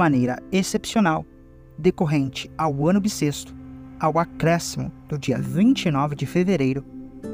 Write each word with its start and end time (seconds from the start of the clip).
maneira 0.00 0.42
excepcional, 0.50 1.26
decorrente 1.76 2.50
ao 2.56 2.88
ano 2.88 3.02
bissexto, 3.02 3.54
ao 4.00 4.18
acréscimo 4.18 4.90
do 5.06 5.18
dia 5.18 5.36
29 5.36 6.16
de 6.16 6.24
fevereiro, 6.24 6.82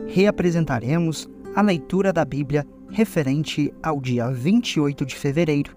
reapresentaremos 0.08 1.30
a 1.54 1.62
leitura 1.62 2.12
da 2.12 2.24
Bíblia 2.24 2.66
referente 2.90 3.72
ao 3.80 4.00
dia 4.00 4.28
28 4.32 5.06
de 5.06 5.14
fevereiro. 5.14 5.76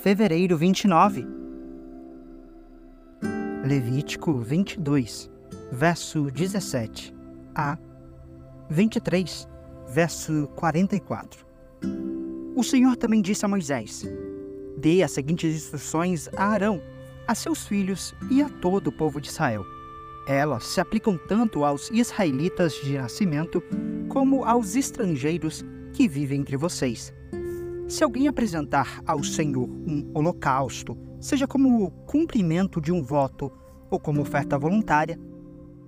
Fevereiro 0.00 0.56
29 0.56 1.26
Levítico 3.62 4.38
22, 4.38 5.30
verso 5.70 6.30
17 6.30 7.14
a 7.54 7.76
23, 8.70 9.46
verso 9.86 10.48
44 10.56 11.46
O 12.58 12.64
Senhor 12.64 12.96
também 12.96 13.22
disse 13.22 13.44
a 13.44 13.48
Moisés: 13.48 14.04
Dê 14.76 15.00
as 15.04 15.12
seguintes 15.12 15.54
instruções 15.54 16.28
a 16.36 16.46
Arão 16.46 16.82
a 17.24 17.32
seus 17.32 17.68
filhos 17.68 18.12
e 18.32 18.42
a 18.42 18.48
todo 18.48 18.88
o 18.88 18.92
povo 18.92 19.20
de 19.20 19.28
Israel. 19.28 19.64
Elas 20.26 20.64
se 20.64 20.80
aplicam 20.80 21.16
tanto 21.16 21.64
aos 21.64 21.88
israelitas 21.92 22.74
de 22.82 22.98
nascimento 22.98 23.62
como 24.08 24.42
aos 24.42 24.74
estrangeiros 24.74 25.64
que 25.92 26.08
vivem 26.08 26.40
entre 26.40 26.56
vocês. 26.56 27.14
Se 27.86 28.02
alguém 28.02 28.26
apresentar 28.26 29.02
ao 29.06 29.22
Senhor 29.22 29.68
um 29.68 30.10
holocausto, 30.12 30.98
seja 31.20 31.46
como 31.46 31.92
cumprimento 32.08 32.80
de 32.80 32.90
um 32.90 33.04
voto 33.04 33.52
ou 33.88 34.00
como 34.00 34.20
oferta 34.20 34.58
voluntária, 34.58 35.16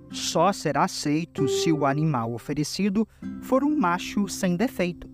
só 0.09 0.53
será 0.53 0.85
aceito 0.85 1.49
se 1.49 1.69
o 1.69 1.85
animal 1.85 2.33
oferecido 2.33 3.05
for 3.41 3.61
um 3.61 3.77
macho 3.77 4.29
sem 4.29 4.55
defeito. 4.55 5.10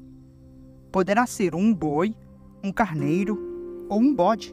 Poderá 0.98 1.28
ser 1.28 1.54
um 1.54 1.72
boi, 1.72 2.16
um 2.64 2.72
carneiro 2.72 3.86
ou 3.88 4.00
um 4.00 4.16
bode 4.16 4.52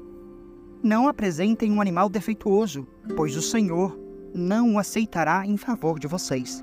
não 0.82 1.08
apresentem 1.08 1.72
um 1.72 1.80
animal 1.80 2.06
defeituoso, 2.10 2.86
pois 3.16 3.34
o 3.34 3.40
Senhor 3.40 3.98
não 4.34 4.74
o 4.74 4.78
aceitará 4.78 5.46
em 5.46 5.56
favor 5.56 5.98
de 5.98 6.06
vocês. 6.06 6.62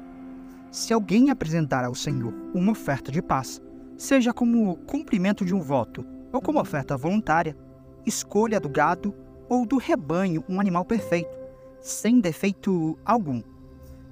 Se 0.70 0.94
alguém 0.94 1.31
apresentar 1.31 1.83
ao 1.83 1.95
Senhor 1.95 2.31
uma 2.53 2.73
oferta 2.73 3.11
de 3.11 3.23
paz, 3.23 3.59
seja 3.97 4.31
como 4.31 4.78
cumprimento 4.86 5.44
de 5.44 5.55
um 5.55 5.61
voto 5.61 6.05
ou 6.31 6.39
como 6.39 6.61
oferta 6.61 6.95
voluntária, 6.95 7.58
escolha 8.05 8.59
do 8.59 8.70
gado 8.70 9.16
ou 9.50 9.66
do 9.66 9.77
rebanho 9.77 10.44
um 10.48 10.59
animal 10.59 10.86
perfeito, 10.86 11.36
sem 11.81 12.20
defeito 12.20 13.00
algum. 13.03 13.42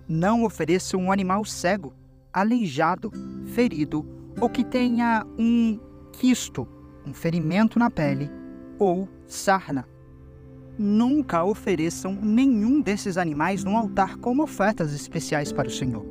Não 0.07 0.45
ofereça 0.45 0.97
um 0.97 1.11
animal 1.11 1.45
cego, 1.45 1.93
aleijado, 2.33 3.11
ferido 3.53 4.17
ou 4.41 4.49
que 4.49 4.63
tenha 4.63 5.25
um 5.37 5.79
quisto, 6.13 6.67
um 7.05 7.13
ferimento 7.13 7.77
na 7.77 7.89
pele 7.89 8.29
ou 8.77 9.07
sarna 9.27 9.85
nunca 10.79 11.43
ofereçam 11.43 12.13
nenhum 12.13 12.79
desses 12.79 13.17
animais 13.17 13.65
no 13.65 13.75
altar 13.75 14.15
como 14.17 14.43
ofertas 14.43 14.93
especiais 14.93 15.51
para 15.51 15.67
o 15.67 15.71
Senhor. 15.71 16.05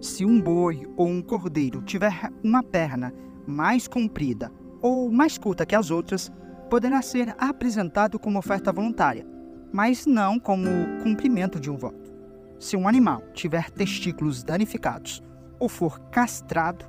Se 0.00 0.24
um 0.24 0.40
boi 0.40 0.86
ou 0.96 1.08
um 1.08 1.20
cordeiro 1.20 1.82
tiver 1.82 2.30
uma 2.44 2.62
perna 2.62 3.12
mais 3.44 3.88
comprida 3.88 4.52
ou 4.80 5.10
mais 5.10 5.36
curta 5.36 5.66
que 5.66 5.74
as 5.74 5.90
outras, 5.90 6.30
poderá 6.70 7.02
ser 7.02 7.34
apresentado 7.36 8.16
como 8.18 8.38
oferta 8.38 8.72
voluntária, 8.72 9.26
mas 9.72 10.06
não 10.06 10.38
como 10.38 10.68
cumprimento 11.02 11.58
de 11.58 11.68
um 11.68 11.76
voto. 11.76 12.14
Se 12.60 12.76
um 12.76 12.86
animal 12.86 13.22
tiver 13.34 13.70
testículos 13.72 14.44
danificados 14.44 15.20
ou 15.58 15.68
for 15.68 15.98
castrado, 16.10 16.84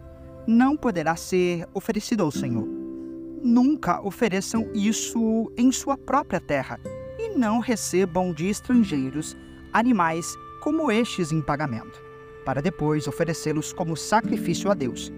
não 0.47 0.77
poderá 0.77 1.17
ser 1.17 1.67
oferecido 1.73 2.23
ao 2.23 2.31
Senhor. 2.31 2.65
Nunca 3.43 4.01
ofereçam 4.01 4.69
isso 4.73 5.51
em 5.57 5.71
sua 5.71 5.97
própria 5.97 6.39
terra, 6.39 6.79
e 7.19 7.37
não 7.37 7.59
recebam 7.59 8.33
de 8.33 8.47
estrangeiros 8.47 9.35
animais 9.73 10.35
como 10.61 10.91
estes 10.91 11.31
em 11.31 11.41
pagamento, 11.41 12.01
para 12.45 12.61
depois 12.61 13.07
oferecê-los 13.07 13.73
como 13.73 13.97
sacrifício 13.97 14.71
a 14.71 14.73
Deus. 14.73 15.11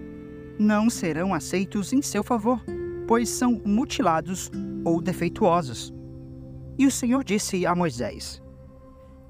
Não 0.58 0.90
serão 0.90 1.32
aceitos 1.32 1.92
em 1.92 2.02
seu 2.02 2.24
favor, 2.24 2.62
pois 3.06 3.28
são 3.28 3.60
mutilados 3.64 4.50
ou 4.84 5.00
defeituosos. 5.00 5.94
E 6.78 6.86
o 6.86 6.90
Senhor 6.90 7.22
disse 7.22 7.64
a 7.66 7.74
Moisés: 7.74 8.42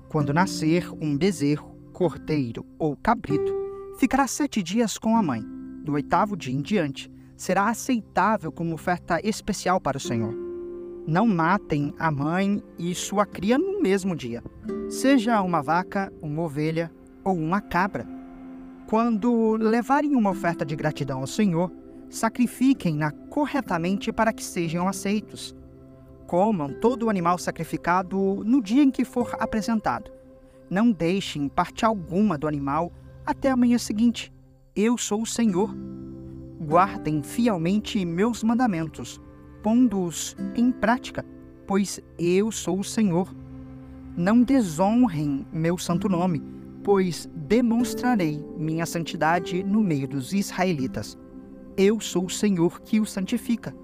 Quando 0.09 0.32
nascer 0.32 0.91
um 1.00 1.17
bezerro, 1.17 1.77
cordeiro 1.93 2.65
ou 2.78 2.97
cabrito, 2.97 3.53
ficará 3.99 4.27
sete 4.27 4.62
dias 4.62 4.97
com 4.99 5.17
a 5.17 5.22
mãe. 5.22 5.59
Do 5.83 5.93
oitavo 5.93 6.37
dia 6.37 6.55
em 6.55 6.63
diante, 6.63 7.11
será 7.37 7.69
aceitável 7.69 8.53
como 8.53 8.75
oferta 8.75 9.21
especial 9.27 9.81
para 9.81 9.97
o 9.97 10.01
Senhor 10.01 10.51
não 11.07 11.27
matem 11.27 11.93
a 11.99 12.11
mãe 12.11 12.63
e 12.79 12.95
sua 12.95 13.27
cria 13.27 13.59
no 13.59 13.81
mesmo 13.81 14.15
dia, 14.15 14.43
seja 14.89 15.43
uma 15.43 15.63
vaca, 15.63 16.13
uma 16.23 16.43
ovelha 16.43 16.91
ou 17.25 17.37
uma 17.37 17.61
cabra. 17.61 18.07
Quando 18.87 19.57
levarem 19.57 20.15
uma 20.15 20.31
oferta 20.31 20.65
de 20.65 20.77
gratidão 20.77 21.21
ao 21.21 21.27
Senhor, 21.27 21.73
sacrifiquem-na 22.09 23.11
corretamente 23.11 24.12
para 24.12 24.33
que 24.33 24.45
sejam 24.45 24.87
aceitos. 24.87 25.55
Comam 26.27 26.73
todo 26.81 27.07
o 27.07 27.11
animal 27.11 27.39
sacrificado 27.39 28.45
no 28.45 28.62
dia 28.62 28.83
em 28.83 28.91
que 28.91 29.05
for 29.05 29.35
apresentado. 29.41 30.12
Não 30.69 30.93
deixem 30.93 31.49
parte 31.49 31.85
alguma 31.85 32.39
do 32.39 32.47
animal 32.47 32.93
até 33.27 33.51
a 33.51 33.57
manhã 33.57 33.79
seguinte. 33.79 34.33
Eu 34.75 34.97
sou 34.97 35.22
o 35.22 35.26
Senhor. 35.26 35.75
Guardem 36.60 37.22
fielmente 37.22 38.04
meus 38.04 38.42
mandamentos 38.42 39.20
pondo-os 39.62 40.36
em 40.54 40.70
prática, 40.70 41.25
pois 41.66 42.00
eu 42.19 42.50
sou 42.50 42.81
o 42.81 42.84
Senhor. 42.84 43.34
Não 44.16 44.42
desonrem 44.42 45.47
meu 45.53 45.78
santo 45.78 46.08
nome, 46.08 46.42
pois 46.82 47.28
demonstrarei 47.34 48.44
minha 48.56 48.86
santidade 48.86 49.62
no 49.62 49.81
meio 49.82 50.08
dos 50.08 50.32
israelitas. 50.32 51.16
Eu 51.76 52.00
sou 52.00 52.26
o 52.26 52.31
Senhor 52.31 52.81
que 52.81 53.00
os 53.00 53.10
santifica. 53.10 53.75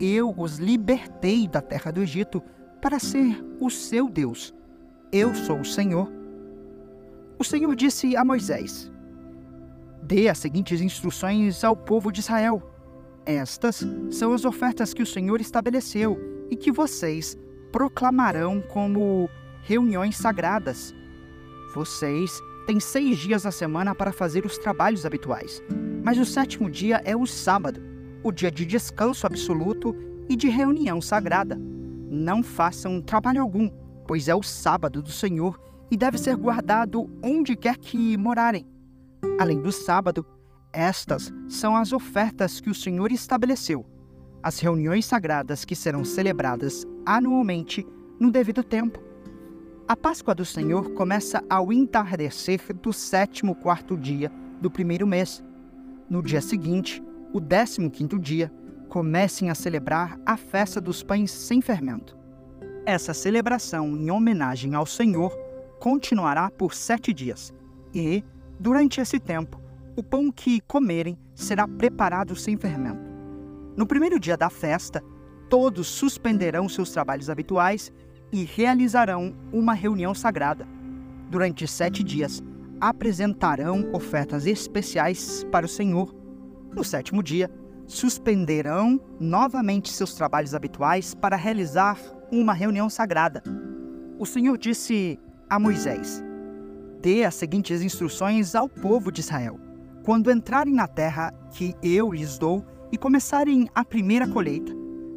Eu 0.00 0.34
os 0.36 0.58
libertei 0.58 1.46
da 1.46 1.60
terra 1.60 1.90
do 1.90 2.00
Egito 2.00 2.42
para 2.80 2.98
ser 2.98 3.44
o 3.60 3.68
seu 3.68 4.08
Deus. 4.08 4.54
Eu 5.12 5.34
sou 5.34 5.60
o 5.60 5.64
Senhor. 5.64 6.10
O 7.38 7.44
Senhor 7.44 7.74
disse 7.76 8.16
a 8.16 8.24
Moisés: 8.24 8.90
Dê 10.02 10.28
as 10.28 10.38
seguintes 10.38 10.80
instruções 10.80 11.62
ao 11.62 11.76
povo 11.76 12.10
de 12.10 12.20
Israel 12.20 12.62
estas 13.26 13.86
são 14.10 14.32
as 14.32 14.44
ofertas 14.44 14.94
que 14.94 15.02
o 15.02 15.06
Senhor 15.06 15.40
estabeleceu 15.40 16.18
e 16.50 16.56
que 16.56 16.72
vocês 16.72 17.38
proclamarão 17.70 18.60
como 18.60 19.28
reuniões 19.62 20.16
sagradas. 20.16 20.94
Vocês 21.74 22.40
têm 22.66 22.80
seis 22.80 23.18
dias 23.18 23.44
na 23.44 23.50
semana 23.50 23.94
para 23.94 24.12
fazer 24.12 24.44
os 24.44 24.58
trabalhos 24.58 25.04
habituais, 25.04 25.62
mas 26.02 26.18
o 26.18 26.24
sétimo 26.24 26.70
dia 26.70 27.00
é 27.04 27.14
o 27.14 27.26
sábado, 27.26 27.80
o 28.24 28.32
dia 28.32 28.50
de 28.50 28.64
descanso 28.64 29.26
absoluto 29.26 29.94
e 30.28 30.34
de 30.34 30.48
reunião 30.48 31.00
sagrada. 31.00 31.56
Não 32.10 32.42
façam 32.42 33.00
trabalho 33.00 33.42
algum, 33.42 33.70
pois 34.08 34.28
é 34.28 34.34
o 34.34 34.42
sábado 34.42 35.02
do 35.02 35.12
Senhor 35.12 35.60
e 35.90 35.96
deve 35.96 36.18
ser 36.18 36.36
guardado 36.36 37.08
onde 37.22 37.54
quer 37.54 37.76
que 37.76 38.16
morarem. 38.16 38.66
Além 39.38 39.60
do 39.60 39.72
sábado, 39.72 40.24
estas 40.72 41.32
são 41.48 41.76
as 41.76 41.92
ofertas 41.92 42.60
que 42.60 42.70
o 42.70 42.74
Senhor 42.74 43.10
estabeleceu, 43.10 43.84
as 44.42 44.58
reuniões 44.60 45.06
sagradas 45.06 45.64
que 45.64 45.74
serão 45.74 46.04
celebradas 46.04 46.86
anualmente 47.04 47.86
no 48.18 48.30
devido 48.30 48.62
tempo. 48.62 49.00
A 49.88 49.96
Páscoa 49.96 50.34
do 50.34 50.44
Senhor 50.44 50.90
começa 50.90 51.42
ao 51.50 51.72
entardecer 51.72 52.60
do 52.74 52.92
sétimo 52.92 53.54
quarto 53.56 53.96
dia 53.96 54.30
do 54.60 54.70
primeiro 54.70 55.06
mês. 55.06 55.42
No 56.08 56.22
dia 56.22 56.40
seguinte, 56.40 57.02
o 57.32 57.40
décimo 57.40 57.90
quinto 57.90 58.18
dia, 58.18 58.52
comecem 58.88 59.50
a 59.50 59.54
celebrar 59.54 60.18
a 60.26 60.36
festa 60.36 60.80
dos 60.80 61.02
pães 61.02 61.30
sem 61.30 61.60
fermento. 61.60 62.18
Essa 62.84 63.14
celebração 63.14 63.96
em 63.96 64.10
homenagem 64.10 64.74
ao 64.74 64.84
Senhor 64.84 65.36
continuará 65.78 66.50
por 66.50 66.74
sete 66.74 67.12
dias 67.12 67.54
e, 67.94 68.24
durante 68.60 69.00
esse 69.00 69.18
tempo, 69.18 69.58
o 69.96 70.02
pão 70.02 70.30
que 70.30 70.60
comerem 70.60 71.18
será 71.34 71.66
preparado 71.66 72.36
sem 72.36 72.56
fermento. 72.56 73.00
No 73.74 73.86
primeiro 73.86 74.20
dia 74.20 74.36
da 74.36 74.50
festa, 74.50 75.02
todos 75.48 75.86
suspenderão 75.86 76.68
seus 76.68 76.92
trabalhos 76.92 77.30
habituais 77.30 77.90
e 78.30 78.44
realizarão 78.44 79.34
uma 79.50 79.72
reunião 79.72 80.14
sagrada. 80.14 80.68
Durante 81.30 81.66
sete 81.66 82.04
dias, 82.04 82.42
apresentarão 82.80 83.90
ofertas 83.92 84.46
especiais 84.46 85.42
para 85.50 85.66
o 85.66 85.68
Senhor. 85.68 86.14
No 86.74 86.84
sétimo 86.84 87.22
dia, 87.22 87.50
suspenderão 87.86 89.00
novamente 89.18 89.90
seus 89.90 90.14
trabalhos 90.14 90.54
habituais 90.54 91.14
para 91.14 91.34
realizar 91.34 91.98
uma 92.30 92.52
reunião 92.52 92.88
sagrada. 92.88 93.42
O 94.18 94.26
Senhor 94.26 94.56
disse 94.56 95.18
a 95.48 95.58
Moisés: 95.58 96.22
Dê 97.00 97.24
as 97.24 97.34
seguintes 97.34 97.82
instruções 97.82 98.54
ao 98.54 98.68
povo 98.68 99.10
de 99.10 99.20
Israel 99.20 99.58
quando 100.04 100.30
entrarem 100.30 100.74
na 100.74 100.88
terra 100.88 101.32
que 101.52 101.74
eu 101.82 102.10
lhes 102.10 102.38
dou 102.38 102.64
e 102.90 102.96
começarem 102.96 103.68
a 103.74 103.84
primeira 103.84 104.26
colheita, 104.26 104.72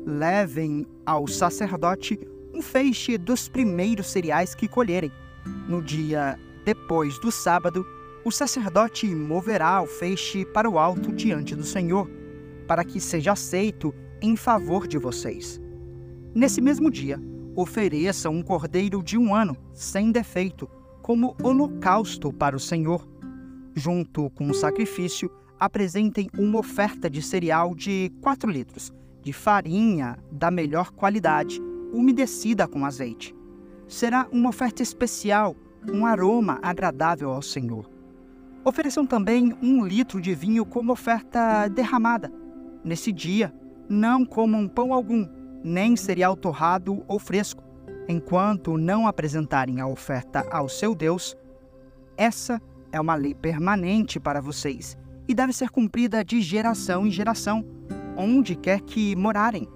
levem 0.05 0.85
ao 1.05 1.27
sacerdote 1.27 2.19
um 2.53 2.61
feixe 2.61 3.17
dos 3.17 3.47
primeiros 3.47 4.07
cereais 4.07 4.53
que 4.53 4.67
colherem. 4.67 5.11
No 5.67 5.81
dia 5.81 6.37
depois 6.65 7.17
do 7.19 7.31
sábado, 7.31 7.85
o 8.23 8.31
sacerdote 8.31 9.07
moverá 9.07 9.81
o 9.81 9.87
feixe 9.87 10.45
para 10.45 10.69
o 10.69 10.77
alto 10.77 11.11
diante 11.11 11.55
do 11.55 11.63
Senhor, 11.63 12.09
para 12.67 12.83
que 12.83 12.99
seja 12.99 13.31
aceito 13.31 13.93
em 14.21 14.35
favor 14.35 14.87
de 14.87 14.97
vocês. 14.97 15.59
Nesse 16.35 16.61
mesmo 16.61 16.91
dia, 16.91 17.19
ofereçam 17.55 18.33
um 18.33 18.43
cordeiro 18.43 19.01
de 19.01 19.17
um 19.17 19.33
ano, 19.33 19.57
sem 19.73 20.11
defeito, 20.11 20.69
como 21.03 21.35
holocausto 21.43 22.31
para 22.33 22.55
o 22.55 22.59
Senhor. 22.59 23.07
Junto 23.75 24.29
com 24.31 24.49
o 24.49 24.53
sacrifício, 24.53 25.29
apresentem 25.59 26.29
uma 26.37 26.59
oferta 26.59 27.09
de 27.09 27.21
cereal 27.21 27.75
de 27.75 28.11
4 28.21 28.49
litros, 28.49 28.91
de 29.21 29.33
farinha 29.33 30.17
da 30.31 30.49
melhor 30.49 30.91
qualidade, 30.91 31.61
umedecida 31.91 32.67
com 32.67 32.85
azeite. 32.85 33.35
Será 33.87 34.27
uma 34.31 34.49
oferta 34.49 34.81
especial, 34.81 35.55
um 35.91 36.05
aroma 36.05 36.57
agradável 36.61 37.29
ao 37.29 37.41
Senhor. 37.41 37.89
Ofereçam 38.65 39.05
também 39.05 39.53
um 39.61 39.85
litro 39.85 40.21
de 40.21 40.33
vinho 40.33 40.65
como 40.65 40.93
oferta 40.93 41.67
derramada. 41.67 42.31
Nesse 42.83 43.11
dia, 43.11 43.53
não 43.89 44.25
comam 44.25 44.67
pão 44.67 44.93
algum, 44.93 45.27
nem 45.63 45.95
cereal 45.95 46.37
torrado 46.37 47.03
ou 47.07 47.19
fresco, 47.19 47.62
enquanto 48.07 48.77
não 48.77 49.07
apresentarem 49.07 49.79
a 49.79 49.87
oferta 49.87 50.45
ao 50.51 50.67
seu 50.67 50.93
Deus. 50.93 51.35
Essa 52.17 52.61
é 52.91 52.99
uma 52.99 53.15
lei 53.15 53.33
permanente 53.33 54.19
para 54.19 54.41
vocês 54.41 54.97
e 55.27 55.33
deve 55.33 55.53
ser 55.53 55.69
cumprida 55.69 56.23
de 56.23 56.41
geração 56.41 57.07
em 57.07 57.11
geração, 57.11 57.65
onde 58.17 58.55
quer 58.55 58.81
que 58.81 59.15
morarem. 59.15 59.67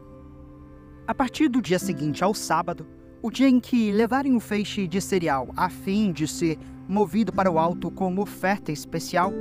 A 1.08 1.16
partir 1.16 1.48
do 1.48 1.62
dia 1.62 1.80
seguinte 1.80 2.24
ao 2.24 2.34
sábado, 2.34 2.86
o 3.22 3.32
dia 3.32 3.48
em 3.48 3.60
que 3.60 3.92
levarem 3.92 4.36
o 4.36 4.40
feixe 4.40 4.88
de 4.88 5.02
cereal 5.02 5.50
a 5.56 5.70
fim 5.70 6.12
de 6.12 6.28
ser 6.28 6.58
movido 6.88 7.34
para 7.34 7.52
o 7.52 7.58
alto 7.58 7.90
como 7.90 8.22
oferta 8.22 8.72
especial, 8.72 9.32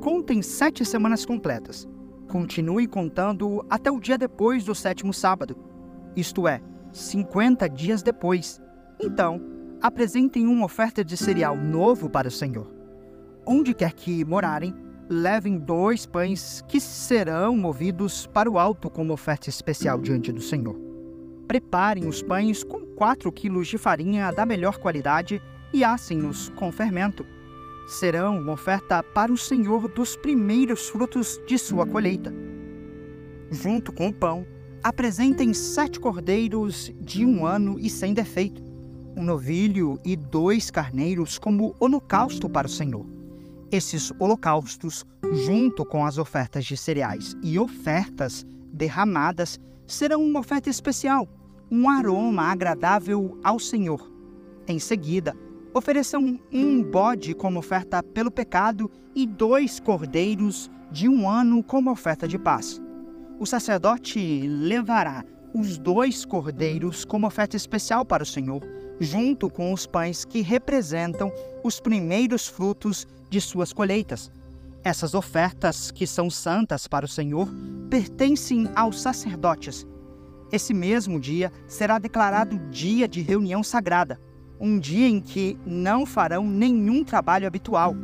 contem 0.00 0.42
sete 0.42 0.84
semanas 0.84 1.24
completas. 1.24 1.88
Continue 2.28 2.86
contando 2.86 3.64
até 3.70 3.90
o 3.90 4.00
dia 4.00 4.18
depois 4.18 4.64
do 4.64 4.74
sétimo 4.74 5.12
sábado, 5.12 5.56
isto 6.16 6.46
é, 6.46 6.60
50 6.94 7.68
dias 7.68 8.02
depois. 8.02 8.62
Então, 9.00 9.40
apresentem 9.82 10.46
uma 10.46 10.64
oferta 10.64 11.04
de 11.04 11.16
cereal 11.16 11.56
novo 11.56 12.08
para 12.08 12.28
o 12.28 12.30
Senhor. 12.30 12.72
Onde 13.44 13.74
quer 13.74 13.92
que 13.92 14.24
morarem, 14.24 14.74
levem 15.08 15.58
dois 15.58 16.06
pães 16.06 16.64
que 16.66 16.80
serão 16.80 17.56
movidos 17.56 18.26
para 18.26 18.50
o 18.50 18.58
alto 18.58 18.88
como 18.88 19.12
oferta 19.12 19.50
especial 19.50 20.00
diante 20.00 20.32
do 20.32 20.40
Senhor. 20.40 20.74
Preparem 21.46 22.06
os 22.06 22.22
pães 22.22 22.64
com 22.64 22.86
4 22.86 23.30
quilos 23.32 23.68
de 23.68 23.76
farinha 23.76 24.30
da 24.32 24.46
melhor 24.46 24.78
qualidade 24.78 25.42
e 25.72 25.84
assem-nos 25.84 26.48
com 26.50 26.72
fermento. 26.72 27.26
Serão 27.86 28.38
uma 28.38 28.52
oferta 28.52 29.02
para 29.02 29.30
o 29.30 29.36
Senhor 29.36 29.88
dos 29.88 30.16
primeiros 30.16 30.88
frutos 30.88 31.38
de 31.46 31.58
sua 31.58 31.84
colheita. 31.84 32.32
Junto 33.50 33.92
com 33.92 34.08
o 34.08 34.14
pão, 34.14 34.46
apresentem 34.84 35.54
sete 35.54 35.98
cordeiros 35.98 36.92
de 37.00 37.24
um 37.24 37.46
ano 37.46 37.80
e 37.80 37.88
sem 37.88 38.12
defeito, 38.12 38.62
um 39.16 39.24
novilho 39.24 39.98
e 40.04 40.14
dois 40.14 40.70
carneiros 40.70 41.38
como 41.38 41.74
holocausto 41.80 42.50
para 42.50 42.66
o 42.66 42.70
Senhor. 42.70 43.06
Esses 43.72 44.12
holocaustos, 44.18 45.06
junto 45.46 45.86
com 45.86 46.04
as 46.04 46.18
ofertas 46.18 46.66
de 46.66 46.76
cereais 46.76 47.34
e 47.42 47.58
ofertas 47.58 48.44
derramadas, 48.70 49.58
serão 49.86 50.22
uma 50.22 50.40
oferta 50.40 50.68
especial, 50.68 51.26
um 51.70 51.88
aroma 51.88 52.42
agradável 52.42 53.38
ao 53.42 53.58
Senhor. 53.58 54.12
Em 54.68 54.78
seguida, 54.78 55.34
ofereçam 55.72 56.38
um 56.52 56.82
bode 56.82 57.32
como 57.32 57.58
oferta 57.58 58.02
pelo 58.02 58.30
pecado 58.30 58.90
e 59.14 59.26
dois 59.26 59.80
cordeiros 59.80 60.70
de 60.92 61.08
um 61.08 61.26
ano 61.26 61.62
como 61.62 61.90
oferta 61.90 62.28
de 62.28 62.38
paz. 62.38 62.83
O 63.44 63.46
sacerdote 63.46 64.48
levará 64.48 65.22
os 65.52 65.76
dois 65.76 66.24
cordeiros 66.24 67.04
como 67.04 67.26
oferta 67.26 67.58
especial 67.58 68.02
para 68.02 68.22
o 68.22 68.26
Senhor, 68.26 68.62
junto 68.98 69.50
com 69.50 69.70
os 69.70 69.86
pães 69.86 70.24
que 70.24 70.40
representam 70.40 71.30
os 71.62 71.78
primeiros 71.78 72.48
frutos 72.48 73.06
de 73.28 73.42
suas 73.42 73.70
colheitas. 73.70 74.32
Essas 74.82 75.12
ofertas, 75.12 75.90
que 75.90 76.06
são 76.06 76.30
santas 76.30 76.86
para 76.86 77.04
o 77.04 77.08
Senhor, 77.08 77.46
pertencem 77.90 78.66
aos 78.74 79.02
sacerdotes. 79.02 79.86
Esse 80.50 80.72
mesmo 80.72 81.20
dia 81.20 81.52
será 81.68 81.98
declarado 81.98 82.58
dia 82.70 83.06
de 83.06 83.20
reunião 83.20 83.62
sagrada, 83.62 84.18
um 84.58 84.78
dia 84.78 85.06
em 85.06 85.20
que 85.20 85.58
não 85.66 86.06
farão 86.06 86.46
nenhum 86.46 87.04
trabalho 87.04 87.46
habitual. 87.46 87.94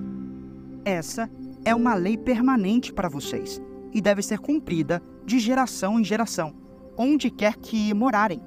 Essa 0.85 1.31
é 1.65 1.75
uma 1.75 1.95
lei 1.95 2.19
permanente 2.19 2.93
para 2.93 3.09
vocês 3.09 3.59
e 3.93 4.01
deve 4.01 4.23
ser 4.23 4.39
cumprida 4.39 5.03
de 5.25 5.39
geração 5.39 5.99
em 5.99 6.05
geração, 6.05 6.55
onde 6.97 7.31
quer 7.31 7.57
que 7.57 7.93
morarem. 7.95 8.43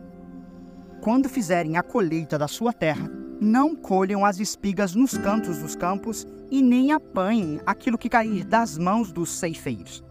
Quando 1.02 1.30
fizerem 1.30 1.78
a 1.78 1.84
colheita 1.84 2.38
da 2.38 2.48
sua 2.48 2.72
terra, 2.72 3.10
não 3.42 3.76
colham 3.76 4.26
as 4.26 4.40
espigas 4.40 4.96
nos 4.96 5.18
cantos 5.18 5.58
dos 5.58 5.76
campos 5.76 6.26
e 6.50 6.62
nem 6.62 6.92
apanhem 6.92 7.60
aquilo 7.66 7.98
que 7.98 8.10
cair 8.10 8.46
das 8.46 8.78
mãos 8.78 9.12
dos 9.12 9.30
ceifeiros. 9.30 10.04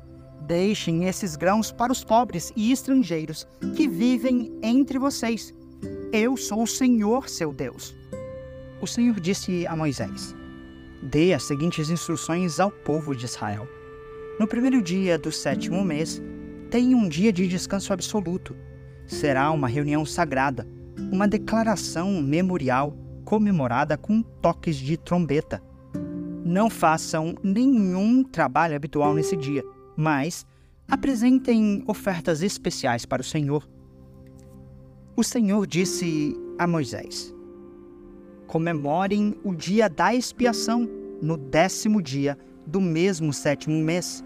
Deixem 0.43 1.05
esses 1.05 1.37
grãos 1.37 1.73
para 1.73 1.93
os 1.93 2.05
pobres 2.05 2.53
e 2.55 2.73
estrangeiros 2.73 3.47
que 3.75 3.89
vivem 3.89 4.53
entre 4.63 4.99
vocês 4.99 5.55
eu 6.13 6.37
sou 6.37 6.65
o 6.65 6.67
Senhor, 6.67 7.27
seu 7.27 7.55
Deus. 7.55 7.97
O 8.83 8.87
Senhor 8.87 9.19
disse 9.19 9.67
a 9.67 9.75
Moisés: 9.75 10.35
Dê 11.03 11.33
as 11.33 11.45
seguintes 11.45 11.89
instruções 11.89 12.61
ao 12.61 12.71
povo 12.71 13.17
de 13.17 13.25
Israel. 13.25 13.67
No 14.43 14.49
primeiro 14.49 14.83
dia 14.83 15.17
do 15.17 15.31
sétimo 15.31 15.85
mês, 15.85 16.21
tenha 16.69 16.97
um 16.97 17.09
dia 17.09 17.33
de 17.33 17.47
descanso 17.47 17.93
absoluto. 17.93 18.57
Será 19.07 19.49
uma 19.53 19.69
reunião 19.69 20.05
sagrada, 20.05 20.67
uma 21.13 21.29
declaração 21.29 22.21
memorial 22.21 22.93
comemorada 23.25 23.97
com 23.97 24.21
toques 24.21 24.75
de 24.75 24.97
trombeta. 24.97 25.63
Não 26.45 26.69
façam 26.69 27.37
nenhum 27.41 28.25
trabalho 28.25 28.75
habitual 28.75 29.15
nesse 29.15 29.37
dia, 29.37 29.63
mas 29.97 30.45
apresentem 30.89 31.85
ofertas 31.87 32.43
especiais 32.43 33.07
para 33.07 33.23
o 33.23 33.25
Senhor 33.25 33.65
o 35.15 35.23
Senhor 35.23 35.69
disse 35.69 36.35
a 36.59 36.67
Moisés: 36.67 37.33
Comemorem 38.49 39.37
o 39.45 39.55
dia 39.55 39.89
da 39.89 40.13
expiação 40.13 40.89
no 41.23 41.37
décimo 41.37 42.03
dia 42.03 42.37
do 42.67 42.81
mesmo 42.81 43.33
sétimo 43.33 43.79
mês. 43.81 44.25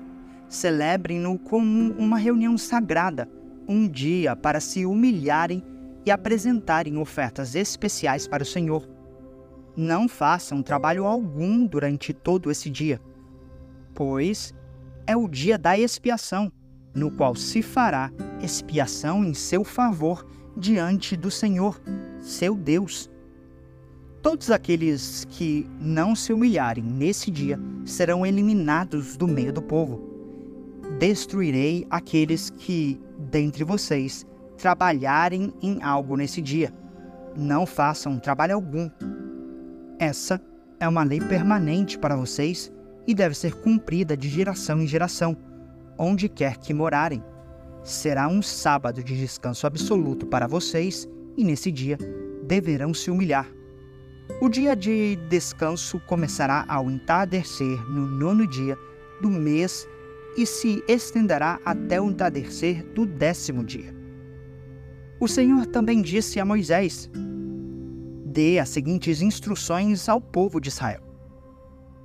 Celebrem-no 0.49 1.39
como 1.39 1.93
uma 1.95 2.19
reunião 2.19 2.57
sagrada, 2.57 3.29
um 3.69 3.89
dia 3.89 4.37
para 4.37 4.61
se 4.61 4.87
humilharem 4.87 5.63
e 6.05 6.11
apresentarem 6.11 6.97
ofertas 6.99 7.55
especiais 7.57 8.29
para 8.29 8.45
o 8.45 8.47
Senhor. 8.47 8.89
Não 9.77 10.09
façam 10.09 10.63
trabalho 10.63 11.05
algum 11.05 11.67
durante 11.67 12.13
todo 12.13 12.51
esse 12.51 12.71
dia, 12.71 13.01
pois 13.93 14.55
é 15.07 15.17
o 15.17 15.29
dia 15.29 15.59
da 15.59 15.77
expiação, 15.77 16.51
no 16.95 17.11
qual 17.11 17.35
se 17.35 17.61
fará 17.61 18.11
expiação 18.41 19.25
em 19.25 19.35
seu 19.35 19.65
favor 19.65 20.25
diante 20.57 21.17
do 21.17 21.31
Senhor, 21.31 21.81
seu 22.21 22.55
Deus. 22.55 23.11
Todos 24.23 24.51
aqueles 24.51 25.27
que 25.29 25.69
não 25.81 26.17
se 26.17 26.33
humilharem 26.33 26.83
nesse 26.83 27.31
dia 27.31 27.61
serão 27.85 28.25
eliminados 28.25 29.17
do 29.17 29.29
meio 29.29 29.53
do 29.53 29.63
povo. 29.63 30.16
Destruirei 30.99 31.87
aqueles 31.91 32.51
que, 32.51 33.01
dentre 33.19 33.65
vocês, 33.65 34.27
trabalharem 34.57 35.53
em 35.63 35.83
algo 35.83 36.17
nesse 36.17 36.41
dia. 36.41 36.73
Não 37.37 37.67
façam 37.67 38.19
trabalho 38.19 38.55
algum. 38.55 38.91
Essa 39.99 40.41
é 40.81 40.89
uma 40.89 41.05
lei 41.05 41.21
permanente 41.21 41.99
para 41.99 42.17
vocês 42.17 42.73
e 43.07 43.15
deve 43.15 43.35
ser 43.35 43.55
cumprida 43.55 44.17
de 44.17 44.29
geração 44.29 44.81
em 44.81 44.87
geração, 44.87 45.37
onde 45.99 46.29
quer 46.29 46.57
que 46.57 46.75
morarem 46.75 47.23
será 47.87 48.27
um 48.27 48.43
sábado 48.43 49.03
de 49.03 49.17
descanso 49.17 49.67
absoluto 49.67 50.27
para 50.27 50.49
vocês 50.49 51.09
e 51.37 51.45
nesse 51.45 51.71
dia 51.71 51.97
deverão 52.43 52.93
se 52.93 53.11
humilhar. 53.11 53.49
O 54.41 54.49
dia 54.49 54.75
de 54.75 55.17
descanso 55.29 56.01
começará 56.01 56.65
ao 56.69 56.91
entardecer 56.91 57.81
no 57.89 58.07
nono 58.07 58.45
dia 58.47 58.77
do 59.23 59.31
mês 59.31 59.87
e 60.37 60.47
se 60.47 60.83
estenderá 60.87 61.59
até 61.65 62.01
o 62.01 62.11
entardecer 62.11 62.85
do 62.93 63.07
décimo 63.07 63.65
dia. 63.65 63.95
O 65.19 65.27
Senhor 65.27 65.67
também 65.67 66.03
disse 66.03 66.39
a 66.39 66.45
Moisés: 66.45 67.11
Dê 68.25 68.59
as 68.59 68.69
seguintes 68.69 69.23
instruções 69.23 70.09
ao 70.09 70.21
povo 70.21 70.61
de 70.61 70.69
Israel. 70.69 71.03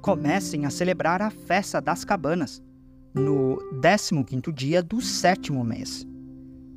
Comecem 0.02 0.66
a 0.66 0.70
celebrar 0.70 1.22
a 1.22 1.30
festa 1.30 1.82
das 1.82 2.06
cabanas 2.06 2.64
no 3.14 3.60
15 3.82 4.52
dia 4.54 4.82
do 4.82 5.02
sétimo 5.02 5.64
mês. 5.64 6.08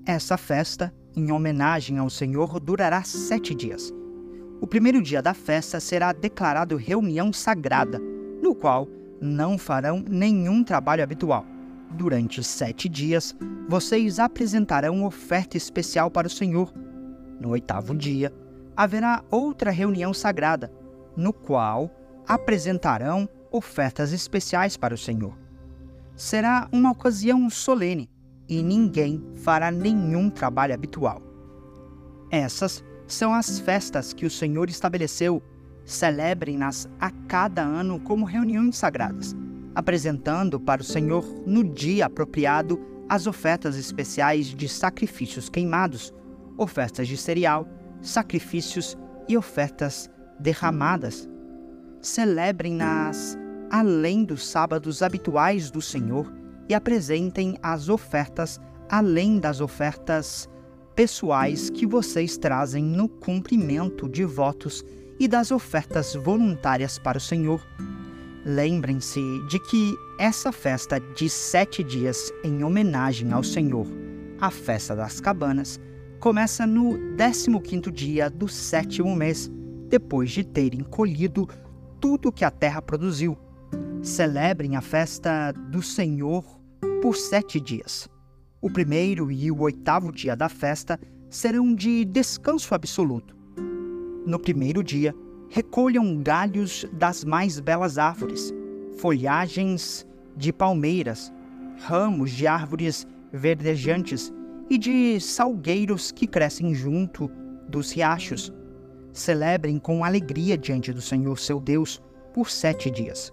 Essa 0.04 0.36
festa, 0.36 0.92
em 1.16 1.30
homenagem 1.30 1.98
ao 1.98 2.10
Senhor, 2.10 2.58
durará 2.58 3.02
sete 3.04 3.54
dias. 3.54 3.92
O 4.60 4.66
primeiro 4.66 5.00
dia 5.00 5.22
da 5.22 5.32
festa 5.32 5.78
será 5.78 6.12
declarado 6.12 6.76
reunião 6.76 7.32
sagrada, 7.32 8.00
no 8.42 8.54
qual 8.54 8.88
não 9.20 9.56
farão 9.56 10.04
nenhum 10.08 10.62
trabalho 10.62 11.02
habitual. 11.02 11.44
Durante 11.90 12.42
sete 12.42 12.88
dias, 12.88 13.34
vocês 13.68 14.18
apresentarão 14.18 15.04
oferta 15.04 15.56
especial 15.56 16.10
para 16.10 16.26
o 16.26 16.30
Senhor. 16.30 16.72
No 17.40 17.50
oitavo 17.50 17.94
dia, 17.94 18.32
haverá 18.76 19.22
outra 19.30 19.70
reunião 19.70 20.12
sagrada, 20.12 20.72
no 21.16 21.32
qual 21.32 21.90
apresentarão 22.26 23.28
ofertas 23.50 24.12
especiais 24.12 24.76
para 24.76 24.94
o 24.94 24.98
Senhor. 24.98 25.38
Será 26.16 26.68
uma 26.72 26.90
ocasião 26.90 27.48
solene 27.48 28.10
e 28.48 28.62
ninguém 28.62 29.22
fará 29.36 29.70
nenhum 29.70 30.28
trabalho 30.28 30.74
habitual. 30.74 31.22
Essas 32.30 32.82
são 33.06 33.32
as 33.32 33.58
festas 33.60 34.12
que 34.12 34.26
o 34.26 34.30
Senhor 34.30 34.68
estabeleceu. 34.68 35.42
Celebrem-nas 35.84 36.88
a 36.98 37.10
cada 37.28 37.62
ano 37.62 38.00
como 38.00 38.24
reuniões 38.24 38.76
sagradas, 38.76 39.36
apresentando 39.74 40.58
para 40.58 40.80
o 40.80 40.84
Senhor 40.84 41.24
no 41.46 41.62
dia 41.62 42.06
apropriado 42.06 42.80
as 43.08 43.26
ofertas 43.26 43.76
especiais 43.76 44.46
de 44.46 44.68
sacrifícios 44.68 45.48
queimados, 45.48 46.12
ofertas 46.56 47.06
de 47.06 47.16
cereal, 47.16 47.68
sacrifícios 48.00 48.96
e 49.28 49.36
ofertas 49.36 50.08
derramadas. 50.38 51.28
Celebrem-nas 52.00 53.38
além 53.70 54.24
dos 54.24 54.46
sábados 54.46 55.02
habituais 55.02 55.70
do 55.70 55.82
Senhor 55.82 56.32
e 56.68 56.74
apresentem 56.74 57.58
as 57.62 57.88
ofertas 57.88 58.60
além 58.88 59.38
das 59.38 59.60
ofertas 59.60 60.48
pessoais 60.94 61.70
que 61.70 61.86
vocês 61.86 62.36
trazem 62.36 62.84
no 62.84 63.08
cumprimento 63.08 64.08
de 64.08 64.24
votos 64.24 64.84
e 65.18 65.28
das 65.28 65.50
ofertas 65.50 66.14
voluntárias 66.14 66.98
para 66.98 67.18
o 67.18 67.20
Senhor. 67.20 67.64
Lembrem-se 68.44 69.20
de 69.48 69.58
que 69.58 69.96
essa 70.18 70.52
festa 70.52 71.00
de 71.00 71.28
sete 71.28 71.82
dias 71.82 72.32
em 72.42 72.62
homenagem 72.62 73.32
ao 73.32 73.42
Senhor, 73.42 73.86
a 74.40 74.50
festa 74.50 74.94
das 74.94 75.20
cabanas, 75.20 75.80
começa 76.20 76.66
no 76.66 76.92
15º 77.16 77.90
dia 77.90 78.28
do 78.28 78.48
sétimo 78.48 79.14
mês, 79.14 79.50
depois 79.88 80.30
de 80.30 80.44
terem 80.44 80.80
colhido 80.80 81.48
tudo 82.00 82.32
que 82.32 82.44
a 82.44 82.50
terra 82.50 82.82
produziu. 82.82 83.36
Celebrem 84.02 84.76
a 84.76 84.80
festa 84.80 85.52
do 85.52 85.82
Senhor 85.82 86.44
por 87.00 87.16
sete 87.16 87.58
dias. 87.60 88.08
O 88.60 88.70
primeiro 88.70 89.30
e 89.30 89.50
o 89.50 89.60
oitavo 89.60 90.12
dia 90.12 90.34
da 90.34 90.48
festa 90.48 90.98
serão 91.30 91.74
de 91.74 92.04
descanso 92.04 92.74
absoluto. 92.74 93.34
No 94.26 94.38
primeiro 94.38 94.82
dia, 94.82 95.14
recolham 95.50 96.22
galhos 96.22 96.86
das 96.92 97.24
mais 97.24 97.60
belas 97.60 97.98
árvores, 97.98 98.52
folhagens 98.96 100.06
de 100.36 100.52
palmeiras, 100.52 101.32
ramos 101.80 102.30
de 102.30 102.46
árvores 102.46 103.06
verdejantes 103.32 104.32
e 104.70 104.78
de 104.78 105.20
salgueiros 105.20 106.10
que 106.10 106.26
crescem 106.26 106.74
junto 106.74 107.30
dos 107.68 107.92
riachos. 107.92 108.52
Celebrem 109.12 109.78
com 109.78 110.04
alegria 110.04 110.56
diante 110.56 110.92
do 110.92 111.00
Senhor 111.00 111.38
seu 111.38 111.60
Deus 111.60 112.02
por 112.32 112.50
sete 112.50 112.90
dias. 112.90 113.32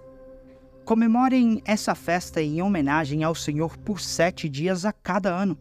Comemorem 0.84 1.62
essa 1.64 1.96
festa 1.96 2.42
em 2.42 2.62
homenagem 2.62 3.24
ao 3.24 3.34
Senhor 3.34 3.78
por 3.78 4.02
sete 4.02 4.50
dias 4.50 4.84
a 4.84 4.92
cada 4.92 5.34
ano. 5.34 5.58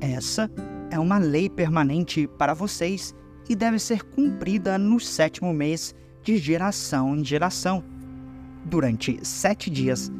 Essa 0.00 0.50
é 0.90 0.98
uma 0.98 1.18
lei 1.18 1.48
permanente 1.48 2.26
para 2.38 2.54
vocês 2.54 3.14
e 3.48 3.56
deve 3.56 3.78
ser 3.78 4.02
cumprida 4.02 4.78
no 4.78 5.00
sétimo 5.00 5.52
mês 5.52 5.94
de 6.22 6.36
geração 6.36 7.16
em 7.16 7.24
geração. 7.24 7.82
Durante 8.64 9.18
sete 9.26 9.70
dias, 9.70 10.12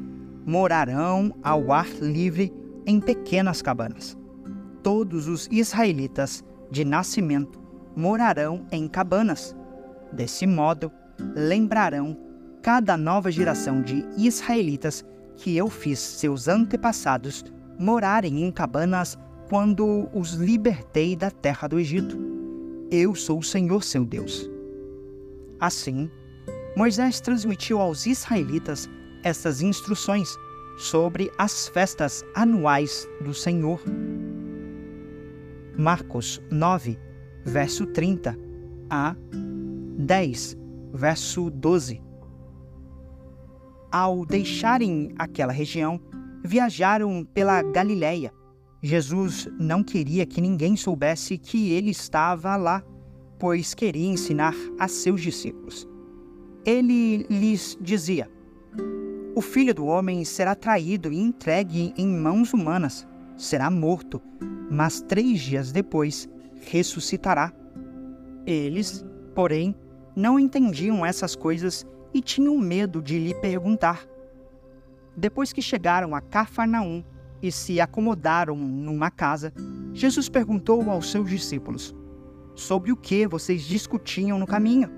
morarão 0.46 1.34
ao 1.42 1.70
ar 1.70 1.88
livre 2.00 2.52
em 2.86 3.00
pequenas 3.00 3.60
cabanas. 3.60 4.16
Todos 4.82 5.28
os 5.28 5.46
israelitas 5.50 6.42
de 6.70 6.84
nascimento 6.84 7.60
morarão 7.94 8.66
em 8.72 8.88
cabanas. 8.88 9.54
Desse 10.12 10.46
modo, 10.46 10.90
lembrarão 11.36 12.16
cada 12.62 12.96
nova 12.96 13.30
geração 13.30 13.82
de 13.82 14.04
israelitas 14.16 15.04
que 15.36 15.56
eu 15.56 15.68
fiz 15.68 15.98
seus 15.98 16.48
antepassados 16.48 17.44
morarem 17.78 18.42
em 18.42 18.50
cabanas 18.50 19.18
quando 19.48 20.08
os 20.12 20.32
libertei 20.32 21.14
da 21.14 21.30
terra 21.30 21.68
do 21.68 21.78
Egito. 21.78 22.37
Eu 22.90 23.14
sou 23.14 23.40
o 23.40 23.42
Senhor 23.42 23.84
seu 23.84 24.02
Deus. 24.02 24.48
Assim, 25.60 26.10
Moisés 26.74 27.20
transmitiu 27.20 27.80
aos 27.80 28.06
israelitas 28.06 28.88
estas 29.22 29.60
instruções 29.60 30.34
sobre 30.78 31.30
as 31.36 31.68
festas 31.68 32.24
anuais 32.34 33.06
do 33.20 33.34
Senhor. 33.34 33.78
Marcos 35.76 36.40
9, 36.50 36.98
verso 37.44 37.84
30 37.84 38.34
a 38.88 39.14
10, 39.98 40.56
verso 40.94 41.50
12. 41.50 42.00
Ao 43.92 44.24
deixarem 44.24 45.12
aquela 45.18 45.52
região, 45.52 46.00
viajaram 46.42 47.22
pela 47.34 47.60
Galiléia. 47.60 48.32
Jesus 48.80 49.48
não 49.58 49.82
queria 49.82 50.24
que 50.24 50.40
ninguém 50.40 50.76
soubesse 50.76 51.36
que 51.36 51.72
ele 51.72 51.90
estava 51.90 52.54
lá, 52.54 52.82
pois 53.38 53.74
queria 53.74 54.06
ensinar 54.06 54.54
a 54.78 54.86
seus 54.86 55.20
discípulos. 55.20 55.88
Ele 56.64 57.26
lhes 57.28 57.76
dizia: 57.80 58.30
O 59.34 59.40
filho 59.40 59.74
do 59.74 59.86
homem 59.86 60.24
será 60.24 60.54
traído 60.54 61.12
e 61.12 61.18
entregue 61.18 61.92
em 61.96 62.06
mãos 62.06 62.52
humanas, 62.52 63.06
será 63.36 63.68
morto, 63.68 64.22
mas 64.70 65.00
três 65.00 65.40
dias 65.40 65.72
depois 65.72 66.28
ressuscitará. 66.60 67.52
Eles, 68.46 69.04
porém, 69.34 69.74
não 70.14 70.38
entendiam 70.38 71.04
essas 71.04 71.34
coisas 71.34 71.84
e 72.14 72.20
tinham 72.20 72.56
medo 72.56 73.02
de 73.02 73.18
lhe 73.18 73.34
perguntar. 73.34 74.06
Depois 75.16 75.52
que 75.52 75.60
chegaram 75.60 76.14
a 76.14 76.20
Cafarnaum 76.20 77.02
e 77.42 77.52
se 77.52 77.80
acomodaram 77.80 78.56
numa 78.56 79.10
casa, 79.10 79.52
Jesus 79.92 80.28
perguntou 80.28 80.90
aos 80.90 81.10
seus 81.10 81.28
discípulos: 81.28 81.94
Sobre 82.54 82.92
o 82.92 82.96
que 82.96 83.26
vocês 83.26 83.62
discutiam 83.62 84.38
no 84.38 84.46
caminho? 84.46 84.90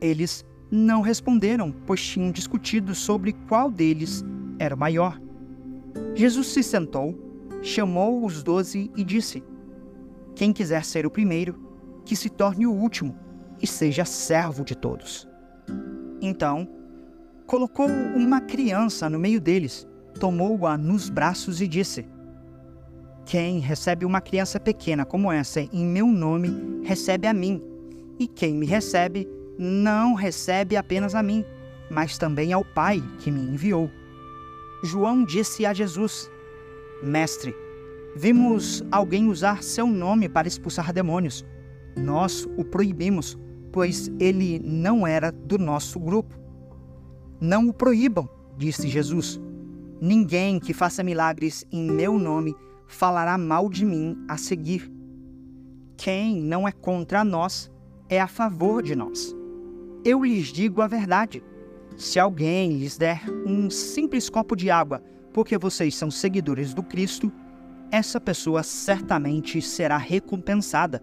Eles 0.00 0.44
não 0.70 1.00
responderam, 1.00 1.72
pois 1.86 2.04
tinham 2.04 2.32
discutido 2.32 2.94
sobre 2.94 3.32
qual 3.48 3.70
deles 3.70 4.24
era 4.58 4.74
o 4.74 4.78
maior. 4.78 5.20
Jesus 6.14 6.48
se 6.48 6.62
sentou, 6.62 7.18
chamou 7.62 8.24
os 8.24 8.42
doze 8.42 8.90
e 8.96 9.04
disse: 9.04 9.42
Quem 10.34 10.52
quiser 10.52 10.84
ser 10.84 11.06
o 11.06 11.10
primeiro, 11.10 11.58
que 12.04 12.16
se 12.16 12.28
torne 12.28 12.66
o 12.66 12.72
último 12.72 13.16
e 13.60 13.66
seja 13.66 14.04
servo 14.04 14.64
de 14.64 14.74
todos. 14.74 15.28
Então, 16.20 16.68
colocou 17.46 17.86
uma 17.86 18.40
criança 18.40 19.08
no 19.08 19.18
meio 19.18 19.40
deles, 19.40 19.86
tomou-a 20.18 20.76
nos 20.78 21.08
braços 21.08 21.60
e 21.60 21.68
disse: 21.68 22.06
Quem 23.26 23.58
recebe 23.58 24.04
uma 24.04 24.20
criança 24.20 24.58
pequena 24.58 25.04
como 25.04 25.30
essa 25.30 25.60
em 25.60 25.84
meu 25.84 26.06
nome, 26.06 26.82
recebe 26.84 27.26
a 27.26 27.34
mim. 27.34 27.62
E 28.18 28.26
quem 28.26 28.54
me 28.54 28.66
recebe, 28.66 29.28
não 29.58 30.14
recebe 30.14 30.76
apenas 30.76 31.14
a 31.14 31.22
mim, 31.22 31.44
mas 31.90 32.16
também 32.16 32.52
ao 32.52 32.64
Pai 32.64 33.02
que 33.18 33.30
me 33.30 33.40
enviou. 33.40 33.90
João 34.82 35.24
disse 35.24 35.66
a 35.66 35.74
Jesus: 35.74 36.30
Mestre, 37.02 37.54
vimos 38.16 38.84
alguém 38.90 39.28
usar 39.28 39.62
seu 39.62 39.86
nome 39.86 40.28
para 40.28 40.48
expulsar 40.48 40.92
demônios. 40.92 41.44
Nós 41.96 42.48
o 42.56 42.64
proibimos 42.64 43.38
pois 43.74 44.08
ele 44.20 44.60
não 44.60 45.04
era 45.04 45.32
do 45.32 45.58
nosso 45.58 45.98
grupo. 45.98 46.38
Não 47.40 47.68
o 47.68 47.74
proíbam, 47.74 48.28
disse 48.56 48.86
Jesus. 48.86 49.40
Ninguém 50.04 50.60
que 50.60 50.74
faça 50.74 51.02
milagres 51.02 51.64
em 51.72 51.90
meu 51.90 52.18
nome 52.18 52.54
falará 52.86 53.38
mal 53.38 53.70
de 53.70 53.86
mim 53.86 54.22
a 54.28 54.36
seguir. 54.36 54.92
Quem 55.96 56.42
não 56.42 56.68
é 56.68 56.72
contra 56.72 57.24
nós 57.24 57.72
é 58.06 58.20
a 58.20 58.26
favor 58.26 58.82
de 58.82 58.94
nós. 58.94 59.34
Eu 60.04 60.22
lhes 60.22 60.48
digo 60.48 60.82
a 60.82 60.86
verdade. 60.86 61.42
Se 61.96 62.20
alguém 62.20 62.76
lhes 62.76 62.98
der 62.98 63.22
um 63.46 63.70
simples 63.70 64.28
copo 64.28 64.54
de 64.54 64.70
água 64.70 65.02
porque 65.32 65.56
vocês 65.56 65.96
são 65.96 66.10
seguidores 66.10 66.74
do 66.74 66.82
Cristo, 66.82 67.32
essa 67.90 68.20
pessoa 68.20 68.62
certamente 68.62 69.62
será 69.62 69.96
recompensada. 69.96 71.02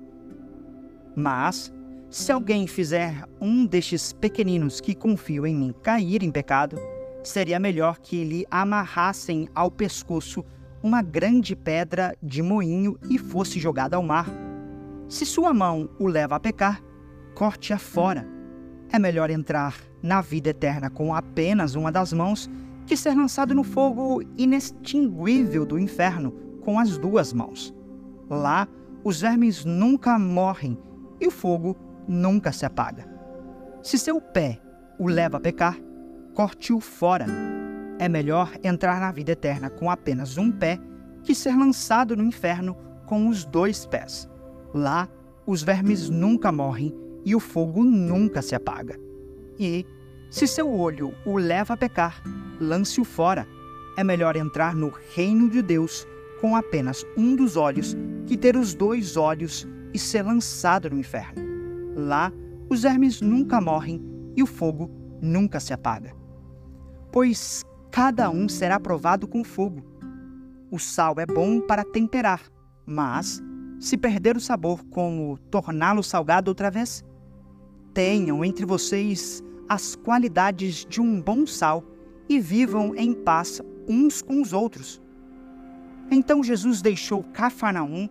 Mas, 1.15 1.73
se 2.07 2.31
alguém 2.31 2.67
fizer 2.67 3.27
um 3.41 3.65
destes 3.65 4.13
pequeninos 4.13 4.79
que 4.79 4.93
confiam 4.93 5.47
em 5.47 5.55
mim 5.55 5.73
cair 5.81 6.21
em 6.21 6.29
pecado, 6.29 6.77
seria 7.23 7.59
melhor 7.59 7.99
que 7.99 8.23
lhe 8.23 8.45
amarrassem 8.49 9.47
ao 9.53 9.69
pescoço 9.69 10.43
uma 10.83 11.01
grande 11.01 11.55
pedra 11.55 12.15
de 12.21 12.41
moinho 12.41 12.97
e 13.09 13.17
fosse 13.17 13.59
jogada 13.59 13.95
ao 13.95 14.03
mar. 14.03 14.27
Se 15.07 15.25
sua 15.25 15.53
mão 15.53 15.89
o 15.99 16.07
leva 16.07 16.35
a 16.35 16.39
pecar, 16.39 16.81
corte-a 17.35 17.77
fora. 17.77 18.27
É 18.91 18.97
melhor 18.97 19.29
entrar 19.29 19.75
na 20.01 20.21
vida 20.21 20.49
eterna 20.49 20.89
com 20.89 21.13
apenas 21.13 21.75
uma 21.75 21.91
das 21.91 22.11
mãos 22.11 22.49
que 22.85 22.97
ser 22.97 23.15
lançado 23.15 23.53
no 23.53 23.63
fogo 23.63 24.21
inextinguível 24.37 25.65
do 25.65 25.77
inferno 25.77 26.31
com 26.61 26.79
as 26.79 26.97
duas 26.97 27.31
mãos. 27.31 27.73
Lá, 28.29 28.67
os 29.03 29.21
vermes 29.21 29.65
nunca 29.65 30.17
morrem 30.17 30.77
e 31.19 31.27
o 31.27 31.31
fogo 31.31 31.75
nunca 32.07 32.51
se 32.51 32.65
apaga. 32.65 33.05
Se 33.83 33.97
seu 33.97 34.19
pé 34.19 34.59
o 34.99 35.07
leva 35.07 35.37
a 35.37 35.39
pecar, 35.39 35.77
corte-o 36.33 36.79
fora. 36.79 37.25
É 37.99 38.09
melhor 38.09 38.51
entrar 38.63 38.99
na 38.99 39.11
vida 39.11 39.31
eterna 39.31 39.69
com 39.69 39.89
apenas 39.89 40.37
um 40.37 40.51
pé 40.51 40.79
que 41.23 41.35
ser 41.35 41.55
lançado 41.55 42.15
no 42.15 42.23
inferno 42.23 42.75
com 43.05 43.27
os 43.27 43.45
dois 43.45 43.85
pés. 43.85 44.27
Lá, 44.73 45.07
os 45.45 45.61
vermes 45.61 46.09
nunca 46.09 46.51
morrem 46.51 46.95
e 47.25 47.35
o 47.35 47.39
fogo 47.39 47.83
nunca 47.83 48.41
se 48.41 48.55
apaga. 48.55 48.97
E, 49.59 49.85
se 50.29 50.47
seu 50.47 50.71
olho 50.71 51.13
o 51.25 51.37
leva 51.37 51.73
a 51.73 51.77
pecar, 51.77 52.23
lance-o 52.59 53.03
fora. 53.03 53.47
É 53.97 54.03
melhor 54.03 54.35
entrar 54.35 54.73
no 54.73 54.91
reino 55.13 55.49
de 55.49 55.61
Deus 55.61 56.07
com 56.39 56.55
apenas 56.55 57.05
um 57.17 57.35
dos 57.35 57.57
olhos 57.57 57.95
que 58.25 58.37
ter 58.37 58.55
os 58.55 58.73
dois 58.73 59.17
olhos 59.17 59.67
e 59.93 59.99
ser 59.99 60.23
lançado 60.23 60.89
no 60.89 60.97
inferno. 60.97 61.43
Lá, 61.95 62.31
os 62.69 62.83
vermes 62.83 63.21
nunca 63.21 63.59
morrem 63.59 64.01
e 64.35 64.41
o 64.41 64.47
fogo 64.47 64.89
nunca 65.21 65.59
se 65.59 65.73
apaga. 65.73 66.20
Pois 67.11 67.63
cada 67.91 68.29
um 68.29 68.47
será 68.47 68.79
provado 68.79 69.27
com 69.27 69.43
fogo. 69.43 69.83
O 70.71 70.79
sal 70.79 71.15
é 71.17 71.25
bom 71.25 71.59
para 71.59 71.83
temperar, 71.83 72.41
mas, 72.85 73.41
se 73.79 73.97
perder 73.97 74.37
o 74.37 74.41
sabor, 74.41 74.85
como 74.85 75.37
torná-lo 75.49 76.01
salgado 76.01 76.49
outra 76.49 76.71
vez? 76.71 77.03
Tenham 77.93 78.45
entre 78.45 78.65
vocês 78.65 79.43
as 79.67 79.95
qualidades 79.95 80.85
de 80.85 81.01
um 81.01 81.21
bom 81.21 81.45
sal 81.45 81.83
e 82.29 82.39
vivam 82.39 82.95
em 82.95 83.13
paz 83.13 83.61
uns 83.87 84.21
com 84.21 84.41
os 84.41 84.53
outros. 84.53 85.01
Então 86.09 86.43
Jesus 86.43 86.81
deixou 86.81 87.23
Cafarnaum 87.23 88.07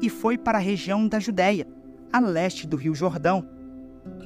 e 0.00 0.08
foi 0.08 0.38
para 0.38 0.58
a 0.58 0.60
região 0.60 1.08
da 1.08 1.18
Judéia, 1.18 1.66
a 2.12 2.20
leste 2.20 2.66
do 2.66 2.76
rio 2.76 2.94
Jordão. 2.94 3.48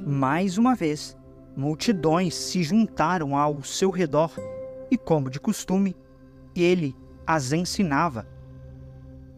Mais 0.05 0.57
uma 0.57 0.75
vez, 0.75 1.17
multidões 1.55 2.35
se 2.35 2.63
juntaram 2.63 3.35
ao 3.35 3.63
seu 3.63 3.89
redor 3.89 4.31
e, 4.89 4.97
como 4.97 5.29
de 5.29 5.39
costume, 5.39 5.95
ele 6.55 6.95
as 7.25 7.51
ensinava. 7.51 8.27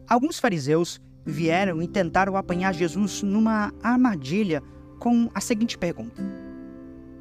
Alguns 0.08 0.38
fariseus 0.38 1.00
vieram 1.24 1.82
e 1.82 1.88
tentaram 1.88 2.36
apanhar 2.36 2.74
Jesus 2.74 3.22
numa 3.22 3.72
armadilha 3.82 4.62
com 4.98 5.30
a 5.34 5.40
seguinte 5.40 5.76
pergunta: 5.76 6.22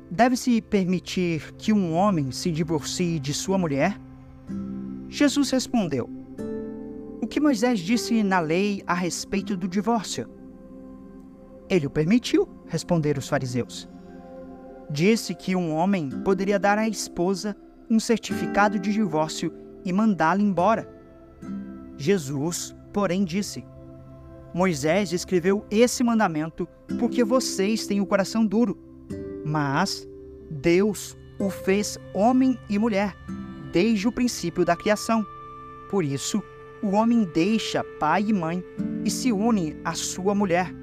Deve-se 0.10 0.62
permitir 0.62 1.54
que 1.54 1.72
um 1.72 1.94
homem 1.94 2.32
se 2.32 2.52
divorcie 2.52 3.20
de 3.20 3.34
sua 3.34 3.58
mulher? 3.58 4.00
Jesus 5.10 5.52
respondeu: 5.52 6.10
O 7.22 7.28
que 7.28 7.40
Moisés 7.40 7.80
disse 7.80 8.24
na 8.24 8.40
lei 8.40 8.84
a 8.86 8.94
respeito 8.94 9.56
do 9.56 9.68
divórcio? 9.68 10.30
Ele 11.70 11.88
o 11.88 11.90
permitiu, 11.90 12.48
responderam 12.68 13.20
os 13.20 13.30
fariseus. 13.30 13.88
Disse 14.92 15.34
que 15.34 15.56
um 15.56 15.74
homem 15.74 16.10
poderia 16.10 16.60
dar 16.60 16.78
à 16.78 16.88
esposa 16.88 17.56
um 17.90 18.00
certificado 18.00 18.78
de 18.78 18.92
divórcio 18.92 19.54
e 19.86 19.94
mandá-la 19.94 20.42
embora. 20.42 20.88
Jesus, 21.98 22.75
porém, 22.92 23.24
disse: 23.24 23.66
Moisés 24.54 25.14
escreveu 25.14 25.66
esse 25.72 26.04
mandamento 26.04 26.68
porque 27.00 27.24
vocês 27.24 27.88
têm 27.88 28.01
o 28.01 28.06
coração 28.06 28.46
duro, 28.46 28.77
mas 29.46 30.06
Deus 30.50 31.18
o 31.40 31.50
fez 31.50 31.98
homem 32.14 32.60
e 32.70 32.77
mulher 32.77 33.16
desde 33.72 34.08
o 34.08 34.12
princípio 34.12 34.66
da 34.66 34.75
criação. 34.75 35.25
Por 35.90 36.04
isso, 36.04 36.44
o 36.84 36.92
homem 36.92 37.24
deixa 37.34 37.84
pai 37.98 38.25
e 38.27 38.34
mãe 38.34 38.64
e 39.06 39.10
se 39.10 39.32
une 39.32 39.77
à 39.86 39.94
sua 39.94 40.36
mulher, 40.36 40.74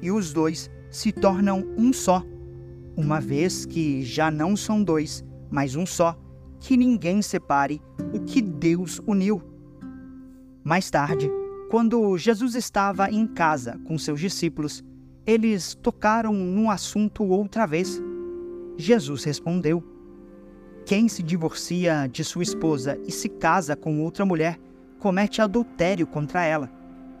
e 0.00 0.10
os 0.10 0.32
dois 0.32 0.70
se 0.90 1.12
tornam 1.12 1.64
um 1.76 1.92
só. 1.92 2.24
Uma 2.98 3.20
vez 3.20 3.64
que 3.64 4.02
já 4.02 4.28
não 4.28 4.56
são 4.56 4.82
dois, 4.82 5.24
mas 5.48 5.76
um 5.76 5.86
só, 5.86 6.18
que 6.58 6.76
ninguém 6.76 7.22
separe 7.22 7.80
o 8.12 8.18
que 8.24 8.42
Deus 8.42 9.00
uniu. 9.06 9.40
Mais 10.64 10.90
tarde, 10.90 11.30
quando 11.70 12.18
Jesus 12.18 12.56
estava 12.56 13.08
em 13.08 13.24
casa 13.24 13.78
com 13.86 13.96
seus 13.96 14.18
discípulos, 14.18 14.82
eles 15.24 15.76
tocaram 15.76 16.32
num 16.32 16.68
assunto 16.68 17.22
outra 17.22 17.66
vez. 17.66 18.02
Jesus 18.76 19.22
respondeu: 19.22 19.80
Quem 20.84 21.08
se 21.08 21.22
divorcia 21.22 22.08
de 22.08 22.24
sua 22.24 22.42
esposa 22.42 22.98
e 23.06 23.12
se 23.12 23.28
casa 23.28 23.76
com 23.76 24.02
outra 24.02 24.26
mulher, 24.26 24.58
comete 24.98 25.40
adultério 25.40 26.04
contra 26.04 26.44
ela. 26.44 26.68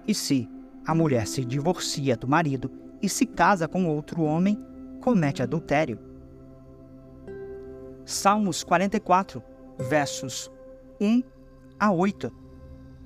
E 0.08 0.12
se 0.12 0.48
a 0.84 0.92
mulher 0.92 1.28
se 1.28 1.44
divorcia 1.44 2.16
do 2.16 2.26
marido 2.26 2.68
e 3.00 3.08
se 3.08 3.24
casa 3.24 3.68
com 3.68 3.86
outro 3.86 4.22
homem, 4.22 4.58
comete 5.08 5.42
adultério. 5.42 5.98
Salmos 8.04 8.62
44, 8.62 9.42
versos 9.88 10.50
1 11.00 11.22
a 11.80 11.90
8. 11.90 12.30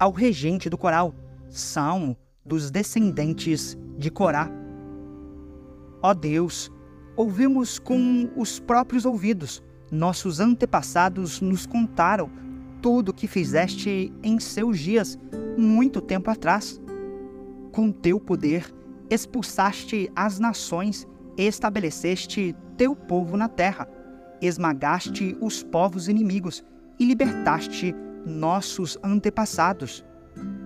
Ao 0.01 0.11
regente 0.11 0.69
do 0.69 0.77
coral, 0.77 1.15
Salmo 1.49 2.17
dos 2.45 2.73
descendentes 2.73 3.79
de 3.97 4.11
Corá. 4.11 4.51
Ó 6.03 6.13
Deus, 6.13 6.73
ouvimos 7.15 7.79
com 7.79 8.29
os 8.37 8.59
próprios 8.59 9.07
ouvidos, 9.07 9.63
nossos 9.89 10.41
antepassados 10.41 11.41
nos 11.41 11.67
contaram 11.67 12.29
tudo 12.81 13.11
o 13.11 13.15
que 13.15 13.29
fizeste 13.29 14.13
em 14.25 14.41
seus 14.41 14.77
dias, 14.77 15.17
muito 15.57 16.01
tempo 16.01 16.29
atrás. 16.29 16.83
Com 17.71 17.93
teu 17.93 18.19
poder, 18.19 18.75
expulsaste 19.09 20.11
as 20.17 20.41
nações, 20.41 21.07
estabeleceste 21.37 22.55
teu 22.77 22.95
povo 22.95 23.37
na 23.37 23.49
terra, 23.49 23.89
esmagaste 24.41 25.37
os 25.41 25.63
povos 25.63 26.09
inimigos 26.09 26.65
e 26.99 27.05
libertaste 27.05 27.95
nossos 28.27 28.99
antepassados. 29.03 30.05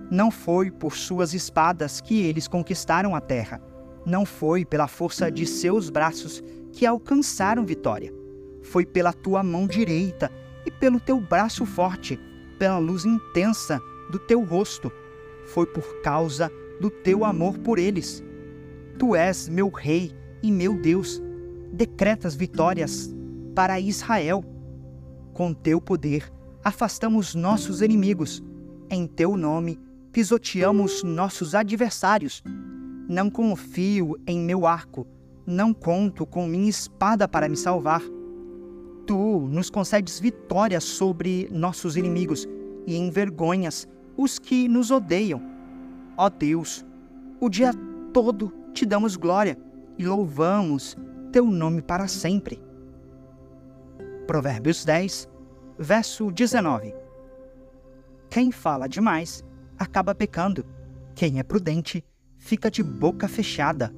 Não 0.09 0.31
foi 0.31 0.71
por 0.71 0.95
suas 0.95 1.33
espadas 1.33 1.99
que 1.99 2.21
eles 2.21 2.47
conquistaram 2.47 3.15
a 3.15 3.21
terra. 3.21 3.61
Não 4.05 4.25
foi 4.25 4.63
pela 4.63 4.87
força 4.87 5.29
de 5.29 5.45
seus 5.45 5.89
braços 5.89 6.41
que 6.71 6.85
alcançaram 6.85 7.65
vitória. 7.65 8.13
Foi 8.63 8.85
pela 8.85 9.11
tua 9.11 9.43
mão 9.43 9.67
direita 9.67 10.31
e 10.65 10.71
pelo 10.71 10.99
teu 10.99 11.19
braço 11.19 11.65
forte, 11.65 12.19
pela 12.57 12.77
luz 12.77 13.05
intensa 13.05 13.81
do 14.09 14.19
teu 14.19 14.43
rosto. 14.43 14.91
Foi 15.47 15.65
por 15.65 16.01
causa 16.01 16.51
do 16.79 16.89
teu 16.89 17.25
amor 17.25 17.57
por 17.59 17.79
eles. 17.79 18.23
Tu 18.97 19.15
és 19.15 19.49
meu 19.49 19.69
rei 19.69 20.13
e 20.47 20.51
meu 20.51 20.73
Deus. 20.73 21.21
Decretas 21.73 22.33
vitórias 22.33 23.13
para 23.53 23.79
Israel. 23.79 24.43
Com 25.33 25.53
teu 25.53 25.81
poder, 25.81 26.31
afastamos 26.63 27.35
nossos 27.35 27.81
inimigos. 27.81 28.41
Em 28.89 29.05
teu 29.05 29.35
nome, 29.35 29.77
pisoteamos 30.11 31.03
nossos 31.03 31.53
adversários. 31.53 32.41
Não 33.09 33.29
confio 33.29 34.15
em 34.25 34.39
meu 34.39 34.65
arco, 34.65 35.05
não 35.45 35.73
conto 35.73 36.25
com 36.25 36.47
minha 36.47 36.69
espada 36.69 37.27
para 37.27 37.49
me 37.49 37.57
salvar. 37.57 38.01
Tu 39.05 39.47
nos 39.51 39.69
concedes 39.69 40.19
vitória 40.19 40.79
sobre 40.79 41.47
nossos 41.51 41.95
inimigos 41.95 42.47
e 42.85 42.95
envergonhas 42.95 43.87
os 44.15 44.39
que 44.39 44.67
nos 44.67 44.91
odeiam. 44.91 45.41
Ó 46.17 46.29
Deus, 46.29 46.85
o 47.39 47.49
dia 47.49 47.71
todo 48.11 48.51
te 48.73 48.85
damos 48.85 49.15
glória 49.15 49.57
e 49.97 50.05
louvamos 50.05 50.95
teu 51.31 51.45
nome 51.45 51.81
para 51.81 52.07
sempre. 52.07 52.61
Provérbios 54.25 54.83
10, 54.83 55.29
verso 55.77 56.31
19. 56.31 56.93
Quem 58.29 58.51
fala 58.51 58.87
demais 58.87 59.43
acaba 59.77 60.13
pecando. 60.13 60.65
Quem 61.15 61.39
é 61.39 61.43
prudente 61.43 62.03
fica 62.37 62.69
de 62.69 62.83
boca 62.83 63.27
fechada. 63.27 63.93